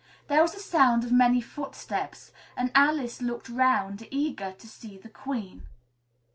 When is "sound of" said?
0.59-1.11